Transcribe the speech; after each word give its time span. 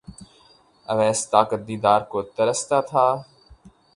اویس 0.87 1.19
طاقت 1.31 1.61
دیدار 1.67 2.01
کو 2.11 2.19
ترستا 2.37 2.79
تھا 2.89 3.05